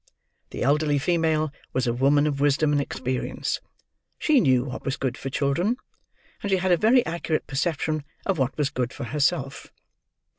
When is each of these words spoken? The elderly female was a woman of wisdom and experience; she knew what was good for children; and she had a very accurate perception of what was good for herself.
The 0.49 0.63
elderly 0.63 0.97
female 0.97 1.53
was 1.73 1.85
a 1.85 1.93
woman 1.93 2.25
of 2.25 2.39
wisdom 2.39 2.71
and 2.71 2.81
experience; 2.81 3.61
she 4.17 4.39
knew 4.39 4.63
what 4.65 4.83
was 4.83 4.97
good 4.97 5.15
for 5.15 5.29
children; 5.29 5.77
and 6.41 6.49
she 6.49 6.57
had 6.57 6.71
a 6.71 6.75
very 6.75 7.05
accurate 7.05 7.45
perception 7.45 8.03
of 8.25 8.39
what 8.39 8.57
was 8.57 8.71
good 8.71 8.91
for 8.93 9.03
herself. 9.03 9.71